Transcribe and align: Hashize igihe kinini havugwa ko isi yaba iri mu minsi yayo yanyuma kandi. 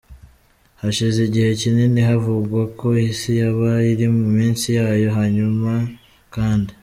Hashize 0.81 1.19
igihe 1.27 1.49
kinini 1.59 1.99
havugwa 2.09 2.61
ko 2.79 2.87
isi 3.09 3.31
yaba 3.41 3.69
iri 3.91 4.07
mu 4.15 4.25
minsi 4.37 4.65
yayo 4.77 4.99
yanyuma 5.15 5.73
kandi. 6.35 6.71